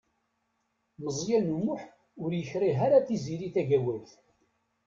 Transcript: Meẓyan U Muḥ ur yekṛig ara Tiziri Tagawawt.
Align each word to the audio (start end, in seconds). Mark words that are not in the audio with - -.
Meẓyan 1.03 1.47
U 1.57 1.57
Muḥ 1.65 1.81
ur 2.21 2.31
yekṛig 2.35 2.77
ara 2.85 3.05
Tiziri 3.07 3.49
Tagawawt. 3.55 4.11